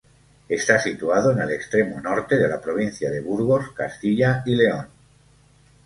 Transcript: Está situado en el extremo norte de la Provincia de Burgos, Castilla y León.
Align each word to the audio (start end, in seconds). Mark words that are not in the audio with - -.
Está 0.49 0.79
situado 0.79 1.31
en 1.31 1.41
el 1.41 1.51
extremo 1.51 2.01
norte 2.01 2.35
de 2.35 2.47
la 2.47 2.59
Provincia 2.59 3.11
de 3.11 3.21
Burgos, 3.21 3.65
Castilla 3.75 4.41
y 4.47 4.55
León. 4.55 4.87